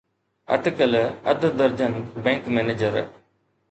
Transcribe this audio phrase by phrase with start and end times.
[0.53, 0.93] اٽڪل
[1.31, 1.93] اڌ درجن
[2.23, 2.93] بئنڪ مئنيجر